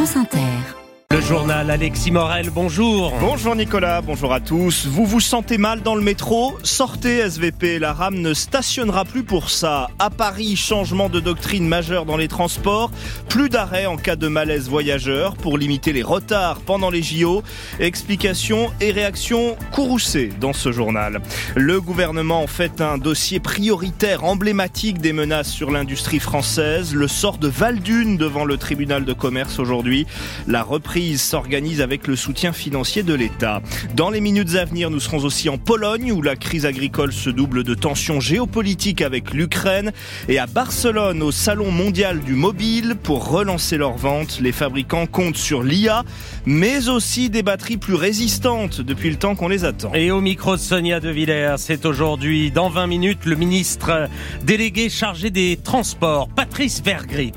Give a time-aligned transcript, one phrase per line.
[0.00, 0.79] France Inter.
[1.20, 3.12] Le journal Alexis Morel, bonjour.
[3.20, 4.86] Bonjour Nicolas, bonjour à tous.
[4.86, 9.50] Vous vous sentez mal dans le métro Sortez SVP, la rame ne stationnera plus pour
[9.50, 9.90] ça.
[9.98, 12.90] À Paris, changement de doctrine majeur dans les transports.
[13.28, 17.42] Plus d'arrêt en cas de malaise voyageur pour limiter les retards pendant les JO.
[17.80, 21.20] Explications et réactions courroucées dans ce journal.
[21.54, 26.94] Le gouvernement en fait un dossier prioritaire emblématique des menaces sur l'industrie française.
[26.94, 30.06] Le sort de Valdune devant le tribunal de commerce aujourd'hui.
[30.46, 33.62] La reprise s'organise avec le soutien financier de l'État.
[33.96, 37.30] Dans les minutes à venir, nous serons aussi en Pologne où la crise agricole se
[37.30, 39.92] double de tensions géopolitiques avec l'Ukraine
[40.28, 44.38] et à Barcelone au Salon mondial du mobile pour relancer leurs ventes.
[44.40, 46.04] Les fabricants comptent sur l'IA
[46.46, 49.92] mais aussi des batteries plus résistantes depuis le temps qu'on les attend.
[49.94, 54.08] Et au micro de Sonia De Villers, c'est aujourd'hui, dans 20 minutes, le ministre
[54.42, 57.32] délégué chargé des Transports, Patrice Vergrit.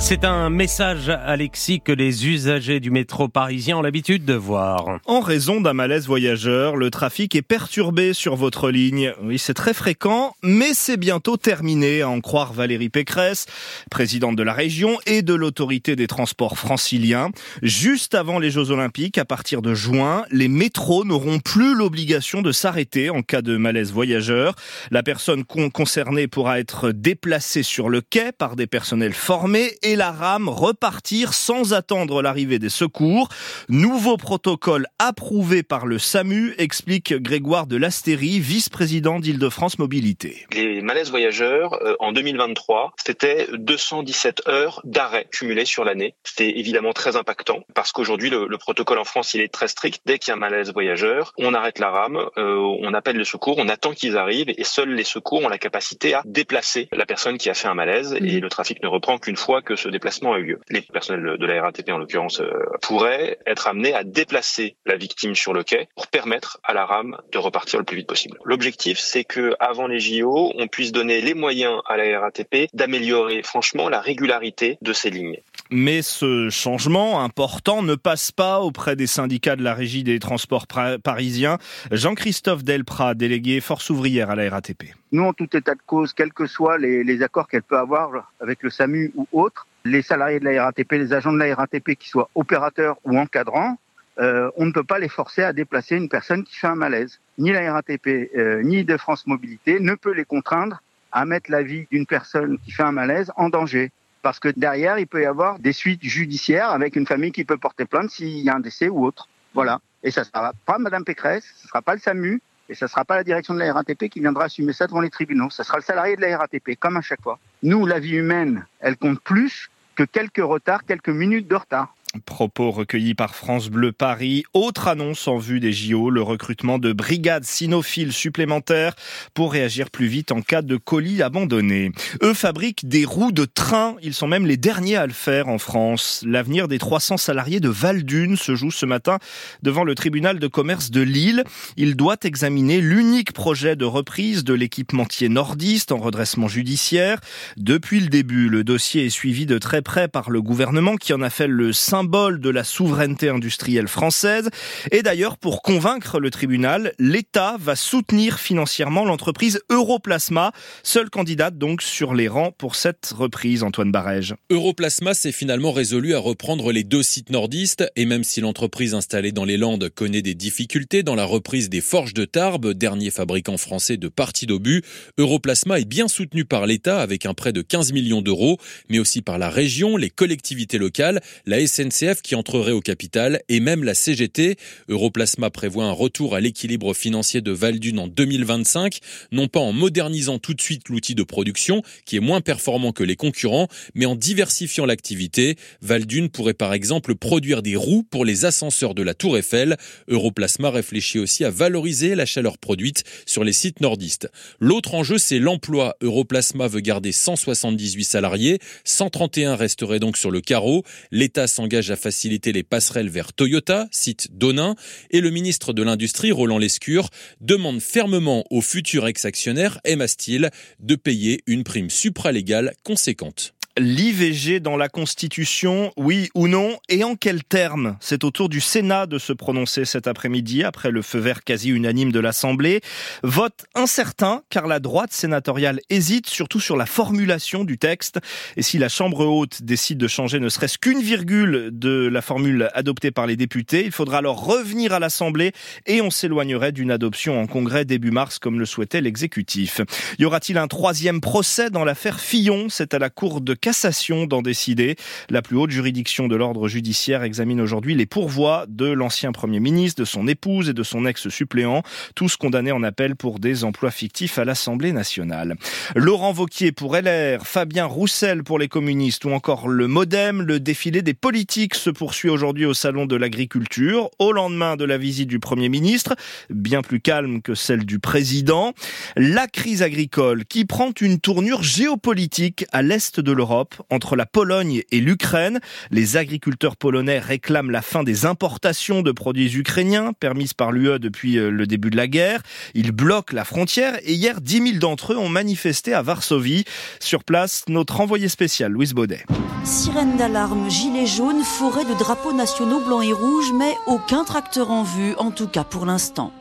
[0.00, 5.00] C'est un message, Alexis, que les usagers du métro parisien ont l'habitude de voir.
[5.06, 9.14] En raison d'un malaise voyageur, le trafic est perturbé sur votre ligne.
[9.22, 13.46] Oui, c'est très fréquent, mais c'est bientôt terminé, à en croire Valérie Pécresse,
[13.90, 17.30] présidente de la région et de l'autorité des transports franciliens.
[17.62, 22.52] Juste avant les Jeux Olympiques, à partir de juin, les métros n'auront plus l'obligation de
[22.52, 24.54] s'arrêter en cas de malaise voyageur.
[24.90, 30.10] La personne concernée pourra être déplacée sur le quai par des personnels formés et la
[30.10, 33.28] rame repartir sans attendre l'arrivée des secours.
[33.68, 40.46] Nouveau protocole approuvé par le SAMU, explique Grégoire de Lastérie, vice-président d'Île-de-France Mobilité.
[40.52, 46.14] Les malaises voyageurs, euh, en 2023, c'était 217 heures d'arrêt cumulés sur l'année.
[46.24, 50.00] C'était évidemment très impactant parce qu'aujourd'hui, le, protocole en France, il est très strict.
[50.06, 53.24] Dès qu'il y a un malaise voyageur, on arrête la rame, euh, on appelle le
[53.24, 57.04] secours, on attend qu'ils arrivent et seuls les secours ont la capacité à déplacer la
[57.04, 59.88] personne qui a fait un malaise et le trafic ne reprend qu'une fois que ce
[59.88, 60.60] déplacement a eu lieu.
[60.70, 62.50] Les personnels de la RATP, en l'occurrence, euh,
[62.82, 67.16] pourraient être amenés à déplacer la victime sur le quai pour permettre à la rame
[67.32, 68.38] de repartir le plus vite possible.
[68.44, 73.42] L'objectif, c'est que avant les JO, on puisse donner les moyens à la RATP d'améliorer
[73.42, 75.40] franchement la régularité de ces lignes.
[75.70, 80.66] Mais ce changement important ne passe pas auprès des syndicats de la régie des transports
[81.02, 81.58] parisiens.
[81.90, 84.94] Jean-Christophe Delprat, délégué force ouvrière à la RATP.
[85.14, 88.64] Nous, en tout état de cause, quels que soient les, accords qu'elle peut avoir avec
[88.64, 92.08] le SAMU ou autre, les salariés de la RATP, les agents de la RATP, qui
[92.08, 93.78] soient opérateurs ou encadrants,
[94.18, 97.20] euh, on ne peut pas les forcer à déplacer une personne qui fait un malaise.
[97.38, 100.82] Ni la RATP, euh, ni de France Mobilité ne peut les contraindre
[101.12, 104.98] à mettre la vie d'une personne qui fait un malaise en danger parce que derrière,
[104.98, 108.38] il peut y avoir des suites judiciaires avec une famille qui peut porter plainte s'il
[108.38, 109.28] y a un décès ou autre.
[109.52, 109.80] Voilà.
[110.02, 112.84] Et ça ne sera pas Madame Pécresse, ce ne sera pas le SAMU, et ce
[112.84, 115.50] ne sera pas la direction de la RATP qui viendra assumer ça devant les tribunaux.
[115.50, 117.38] Ce sera le salarié de la RATP, comme à chaque fois.
[117.62, 121.94] Nous, la vie humaine, elle compte plus que quelques retards, quelques minutes de retard.
[122.26, 124.44] Propos recueillis par France Bleu Paris.
[124.54, 128.94] Autre annonce en vue des JO, le recrutement de brigades cynophiles supplémentaires
[129.34, 131.92] pour réagir plus vite en cas de colis abandonnés.
[132.22, 133.96] Eux fabriquent des roues de train.
[134.02, 136.22] Ils sont même les derniers à le faire en France.
[136.26, 139.18] L'avenir des 300 salariés de Valdune se joue ce matin
[139.62, 141.44] devant le tribunal de commerce de Lille.
[141.76, 147.20] Il doit examiner l'unique projet de reprise de l'équipementier nordiste en redressement judiciaire.
[147.56, 151.22] Depuis le début, le dossier est suivi de très près par le gouvernement qui en
[151.22, 151.72] a fait le
[152.04, 154.50] symbole de la souveraineté industrielle française.
[154.92, 161.80] Et d'ailleurs, pour convaincre le tribunal, l'État va soutenir financièrement l'entreprise Europlasma, seule candidate donc
[161.80, 164.34] sur les rangs pour cette reprise, Antoine Barège.
[164.50, 169.32] Europlasma s'est finalement résolu à reprendre les deux sites nordistes, et même si l'entreprise installée
[169.32, 173.56] dans les Landes connaît des difficultés dans la reprise des Forges de Tarbes, dernier fabricant
[173.56, 174.82] français de parties d'obus,
[175.16, 178.58] Europlasma est bien soutenu par l'État avec un prêt de 15 millions d'euros,
[178.90, 183.60] mais aussi par la région, les collectivités locales, la SNCF qui entrerait au capital et
[183.60, 184.56] même la CGT.
[184.88, 188.98] Europlasma prévoit un retour à l'équilibre financier de Valdune en 2025,
[189.30, 193.04] non pas en modernisant tout de suite l'outil de production qui est moins performant que
[193.04, 195.56] les concurrents, mais en diversifiant l'activité.
[195.82, 199.76] Valdune pourrait par exemple produire des roues pour les ascenseurs de la Tour Eiffel.
[200.08, 204.28] Europlasma réfléchit aussi à valoriser la chaleur produite sur les sites nordistes.
[204.58, 205.96] L'autre enjeu, c'est l'emploi.
[206.00, 210.82] Europlasma veut garder 178 salariés, 131 resteraient donc sur le carreau.
[211.12, 214.74] L'État s'engage à faciliter les passerelles vers Toyota, site d'Onin,
[215.10, 217.10] et le ministre de l'Industrie, Roland Lescure,
[217.40, 220.50] demande fermement au futur ex-actionnaire Emma Steel
[220.80, 223.54] de payer une prime supralégale conséquente.
[223.76, 228.60] L'IVG dans la Constitution, oui ou non Et en quels termes C'est au tour du
[228.60, 232.82] Sénat de se prononcer cet après-midi après le feu vert quasi unanime de l'Assemblée.
[233.24, 238.20] Vote incertain car la droite sénatoriale hésite surtout sur la formulation du texte.
[238.56, 242.70] Et si la Chambre haute décide de changer ne serait-ce qu'une virgule de la formule
[242.74, 245.50] adoptée par les députés, il faudra alors revenir à l'Assemblée
[245.86, 249.80] et on s'éloignerait d'une adoption en congrès début mars comme le souhaitait l'exécutif.
[250.20, 252.68] Y aura-t-il un troisième procès dans l'affaire Fillon?
[252.68, 254.94] C'est à la Cour de cassation d'en décider.
[255.30, 260.02] La plus haute juridiction de l'ordre judiciaire examine aujourd'hui les pourvois de l'ancien Premier ministre,
[260.02, 261.82] de son épouse et de son ex-suppléant,
[262.14, 265.56] tous condamnés en appel pour des emplois fictifs à l'Assemblée nationale.
[265.96, 271.00] Laurent Vauquier pour LR, Fabien Roussel pour les communistes ou encore le Modem, le défilé
[271.00, 275.38] des politiques se poursuit aujourd'hui au Salon de l'Agriculture, au lendemain de la visite du
[275.38, 276.16] Premier ministre,
[276.50, 278.74] bien plus calme que celle du président.
[279.16, 283.53] La crise agricole qui prend une tournure géopolitique à l'est de l'Europe
[283.90, 285.60] entre la Pologne et l'Ukraine.
[285.90, 291.38] Les agriculteurs polonais réclament la fin des importations de produits ukrainiens permises par l'UE depuis
[291.38, 292.40] euh, le début de la guerre.
[292.74, 296.64] Ils bloquent la frontière et hier 10 000 d'entre eux ont manifesté à Varsovie.
[297.00, 299.24] Sur place, notre envoyé spécial, Louise Baudet.
[299.64, 304.82] Sirène d'alarme, gilets jaunes, forêt de drapeaux nationaux blancs et rouges, mais aucun tracteur en
[304.82, 306.32] vue, en tout cas pour l'instant.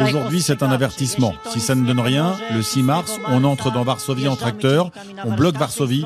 [0.00, 1.34] Aujourd'hui, c'est un avertissement.
[1.50, 4.90] Si ça ne donne rien, le 6 mars, on entre dans Varsovie en tracteur,
[5.24, 6.04] on bloque Varsovie,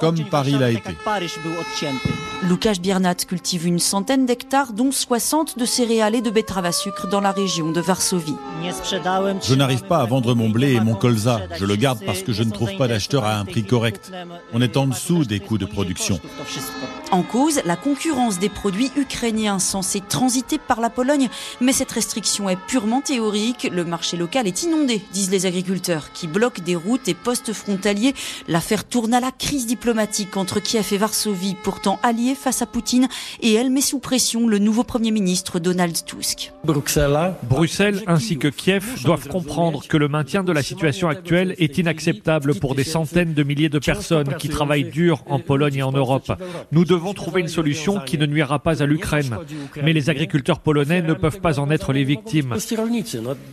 [0.00, 0.96] comme Paris l'a été.
[2.42, 7.08] Lukasz Biernat cultive une centaine d'hectares, dont 60 de céréales et de betteraves à sucre
[7.08, 8.36] dans la région de Varsovie.
[8.62, 11.40] Je n'arrive pas à vendre mon blé et mon colza.
[11.56, 14.12] Je le garde parce que je ne trouve pas d'acheteur à un prix correct.
[14.52, 16.20] On est en dessous des coûts de production.
[17.10, 21.28] En cause, la concurrence des produits ukrainiens censés transiter par la Pologne.
[21.60, 23.68] Mais cette restriction est purement théorique.
[23.72, 28.14] Le marché local est inondé, disent les agriculteurs, qui bloquent des routes et postes frontaliers.
[28.48, 33.08] L'affaire tourne à la crise diplomatique entre Kiev et Varsovie, pourtant alliés face à Poutine.
[33.40, 36.52] Et elle met sous pression le nouveau Premier ministre Donald Tusk.
[36.64, 42.56] Bruxelles ainsi que Kiev doivent comprendre que le maintien de la situation actuelle est inacceptable
[42.56, 46.32] pour des centaines de milliers de personnes qui travaillent dur en Pologne et en Europe.
[46.72, 49.38] Nous devons trouver une solution qui ne nuira pas à l'Ukraine.
[49.82, 52.56] Mais les agriculteurs polonais ne peuvent pas en être les victimes.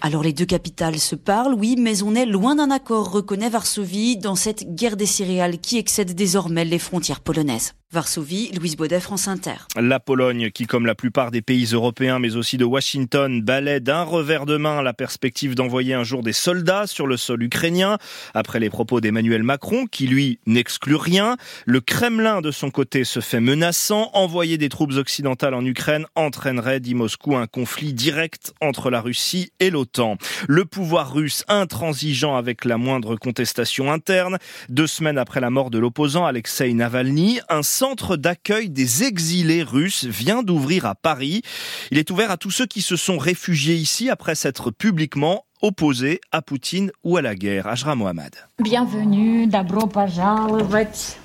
[0.01, 4.17] Alors les deux capitales se parlent, oui, mais on est loin d'un accord, reconnaît Varsovie,
[4.17, 7.75] dans cette guerre des céréales qui excède désormais les frontières polonaises.
[7.93, 9.67] Varsovie, Louise Baudet, France Inter.
[9.79, 14.01] La Pologne, qui comme la plupart des pays européens, mais aussi de Washington, balaie d'un
[14.01, 17.99] revers de main la perspective d'envoyer un jour des soldats sur le sol ukrainien,
[18.33, 21.37] après les propos d'Emmanuel Macron, qui lui n'exclut rien.
[21.65, 24.09] Le Kremlin, de son côté, se fait menaçant.
[24.13, 29.51] Envoyer des troupes occidentales en Ukraine entraînerait, dit Moscou, un conflit direct entre la Russie
[29.59, 30.17] et l'OTAN.
[30.47, 34.39] Le pouvoir russe intransigeant avec la moindre contestation interne.
[34.69, 40.05] Deux semaines après la mort de l'opposant Alexei Navalny, un centre d'accueil des exilés russes
[40.05, 41.41] vient d'ouvrir à Paris.
[41.91, 46.19] Il est ouvert à tous ceux qui se sont réfugiés ici après s'être publiquement opposés
[46.33, 47.67] à Poutine ou à la guerre.
[47.67, 48.35] Ajra Mohamed.
[48.59, 49.47] Bienvenue,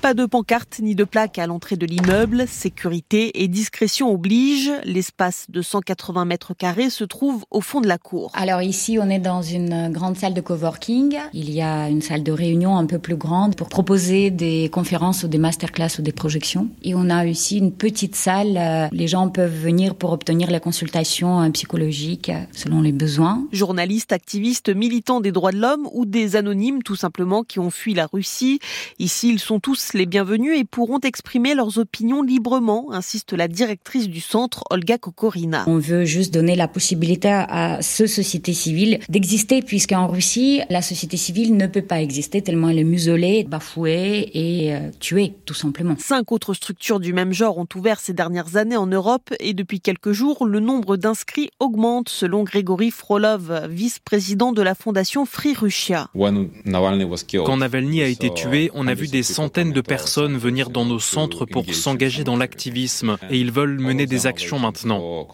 [0.01, 2.47] Pas de pancarte ni de plaque à l'entrée de l'immeuble.
[2.47, 4.71] Sécurité et discrétion obligent.
[4.85, 8.31] L'espace de 180 mètres carrés se trouve au fond de la cour.
[8.33, 11.17] Alors ici, on est dans une grande salle de coworking.
[11.33, 15.23] Il y a une salle de réunion un peu plus grande pour proposer des conférences
[15.23, 16.69] ou des masterclass ou des projections.
[16.83, 18.55] Et on a aussi une petite salle.
[18.55, 23.45] euh, Les gens peuvent venir pour obtenir les consultations euh, psychologiques euh, selon les besoins.
[23.51, 27.95] Journalistes, activistes, militants des droits de l'homme ou des anonymes tout simplement qui ont fui
[27.95, 28.59] la Russie.
[28.99, 34.07] Ici, ils sont tous les bienvenus et pourront exprimer leurs opinions librement, insiste la directrice
[34.07, 35.63] du centre, Olga Kokorina.
[35.65, 41.17] On veut juste donner la possibilité à ce société civile d'exister, puisqu'en Russie, la société
[41.17, 45.95] civile ne peut pas exister tellement elle est muselée, bafouée et euh, tuée, tout simplement.
[45.97, 49.81] Cinq autres structures du même genre ont ouvert ces dernières années en Europe et depuis
[49.81, 56.09] quelques jours, le nombre d'inscrits augmente selon Grégory Frolov, vice-président de la fondation Free Russia.
[56.13, 60.99] Quand Navalny a été tué, on a vu des centaines de personnes venir dans nos
[60.99, 65.27] centres pour s'engager dans l'activisme et ils veulent mener des actions maintenant.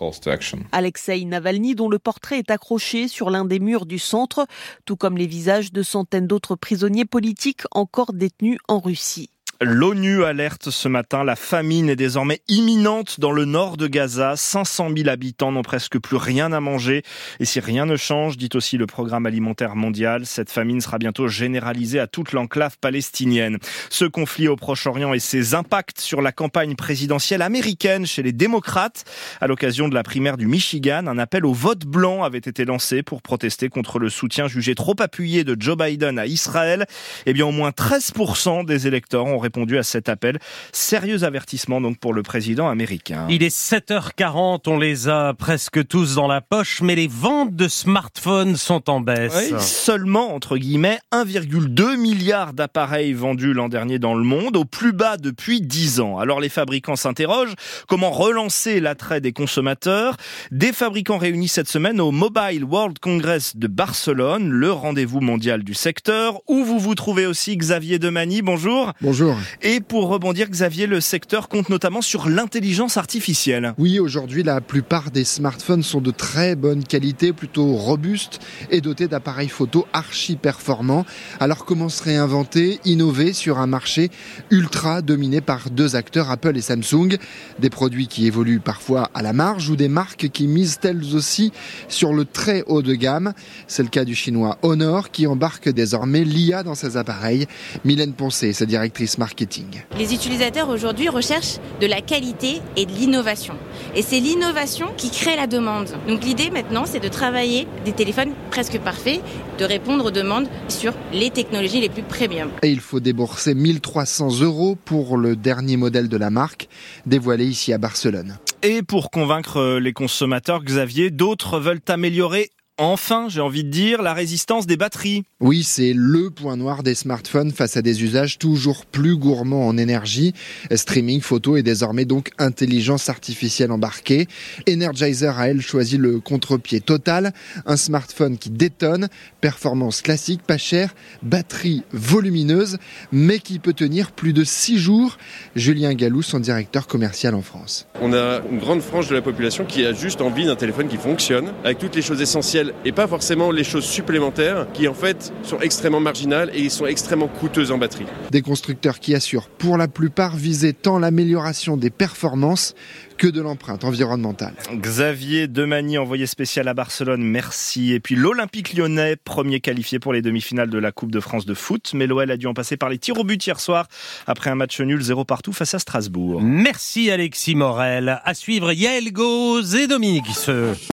[0.71, 4.45] Alexei Navalny, dont le portrait est accroché sur l'un des murs du centre,
[4.85, 9.29] tout comme les visages de centaines d'autres prisonniers politiques encore détenus en Russie.
[9.61, 14.35] L'ONU alerte ce matin, la famine est désormais imminente dans le nord de Gaza.
[14.35, 17.03] 500 000 habitants n'ont presque plus rien à manger.
[17.39, 21.29] Et si rien ne change, dit aussi le programme alimentaire mondial, cette famine sera bientôt
[21.29, 23.57] généralisée à toute l'enclave palestinienne.
[23.89, 29.05] Ce conflit au Proche-Orient et ses impacts sur la campagne présidentielle américaine chez les démocrates.
[29.39, 33.03] À l'occasion de la primaire du Michigan, un appel au vote blanc avait été lancé
[33.03, 36.87] pour protester contre le soutien jugé trop appuyé de Joe Biden à Israël.
[37.25, 40.39] Eh bien, au moins 13% des électeurs ont répondu à cet appel.
[40.71, 43.27] Sérieux avertissement donc pour le président américain.
[43.29, 47.67] Il est 7h40, on les a presque tous dans la poche, mais les ventes de
[47.67, 49.53] smartphones sont en baisse.
[49.59, 55.17] seulement, entre guillemets, 1,2 milliard d'appareils vendus l'an dernier dans le monde, au plus bas
[55.17, 56.17] depuis 10 ans.
[56.17, 57.53] Alors les fabricants s'interrogent,
[57.87, 60.17] comment relancer l'attrait des consommateurs?
[60.51, 65.75] Des fabricants réunis cette semaine au Mobile World Congress de Barcelone, le rendez-vous mondial du
[65.75, 68.41] secteur, où vous vous trouvez aussi Xavier Demani?
[68.41, 68.93] Bonjour.
[69.01, 69.34] Bonjour.
[69.61, 73.73] Et pour rebondir, Xavier, le secteur compte notamment sur l'intelligence artificielle.
[73.77, 78.39] Oui, aujourd'hui, la plupart des smartphones sont de très bonne qualité, plutôt robustes
[78.69, 81.05] et dotés d'appareils photo archi performants.
[81.39, 84.09] Alors comment se réinventer, innover sur un marché
[84.51, 87.17] ultra dominé par deux acteurs, Apple et Samsung,
[87.59, 91.51] des produits qui évoluent parfois à la marge ou des marques qui misent elles aussi
[91.87, 93.33] sur le très haut de gamme?
[93.67, 97.47] C'est le cas du chinois Honor qui embarque désormais l'IA dans ses appareils.
[97.83, 99.81] Mylène Poncé, sa directrice marketing.
[99.97, 103.55] Les utilisateurs aujourd'hui recherchent de la qualité et de l'innovation.
[103.95, 105.89] Et c'est l'innovation qui crée la demande.
[106.07, 109.21] Donc l'idée maintenant, c'est de travailler des téléphones presque parfaits,
[109.57, 112.49] de répondre aux demandes sur les technologies les plus premium.
[112.61, 116.69] Et il faut débourser 1300 euros pour le dernier modèle de la marque,
[117.07, 118.37] dévoilé ici à Barcelone.
[118.61, 124.13] Et pour convaincre les consommateurs, Xavier, d'autres veulent améliorer Enfin, j'ai envie de dire, la
[124.13, 125.23] résistance des batteries.
[125.39, 129.77] Oui, c'est le point noir des smartphones face à des usages toujours plus gourmands en
[129.77, 130.33] énergie.
[130.73, 134.27] Streaming, photo et désormais donc intelligence artificielle embarquée.
[134.67, 137.31] Energizer a elle choisi le contre-pied total.
[137.65, 139.07] Un smartphone qui détonne,
[139.39, 142.77] performance classique, pas cher, batterie volumineuse,
[143.13, 145.17] mais qui peut tenir plus de 6 jours.
[145.55, 147.87] Julien Gallou, son directeur commercial en France.
[148.01, 150.97] On a une grande frange de la population qui a juste envie d'un téléphone qui
[150.97, 155.33] fonctionne, avec toutes les choses essentielles et pas forcément les choses supplémentaires qui en fait
[155.43, 158.05] sont extrêmement marginales et sont extrêmement coûteuses en batterie.
[158.31, 162.75] Des constructeurs qui assurent pour la plupart viser tant l'amélioration des performances
[163.17, 164.53] que de l'empreinte environnementale.
[164.73, 167.93] Xavier Demani, envoyé spécial à Barcelone, merci.
[167.93, 171.53] Et puis l'Olympique lyonnais, premier qualifié pour les demi-finales de la Coupe de France de
[171.53, 171.91] foot.
[171.93, 173.87] Mais l'OL a dû en passer par les tirs au but hier soir
[174.27, 176.41] après un match nul 0 partout face à Strasbourg.
[176.41, 178.19] Merci Alexis Morel.
[178.23, 180.25] À suivre Yael Gauze et Dominique